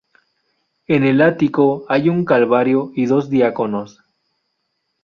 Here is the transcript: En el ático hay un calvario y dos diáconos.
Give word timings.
En 0.87 1.03
el 1.03 1.21
ático 1.21 1.85
hay 1.87 2.09
un 2.09 2.25
calvario 2.25 2.91
y 2.95 3.05
dos 3.05 3.29
diáconos. 3.29 4.03